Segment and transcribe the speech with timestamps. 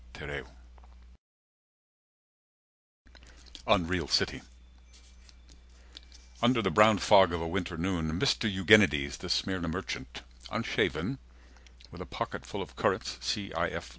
[0.15, 0.47] Tereu
[3.67, 4.41] Unreal City
[6.41, 8.51] Under the brown fog of a winter noon Mr.
[8.51, 11.19] Eugenides, the Smyrna merchant Unshaven,
[11.91, 13.89] with a pocket full of currants 210 C.i.f.